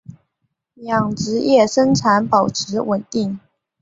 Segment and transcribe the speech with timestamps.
[0.77, 3.39] 养殖业生产保持稳定。